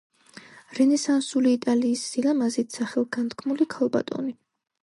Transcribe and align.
რენესანსული 0.77 1.53
იტალიის 1.57 2.05
სილამაზით 2.13 2.81
სახელგანთქმული 2.81 3.69
ქალბატონი. 3.77 4.39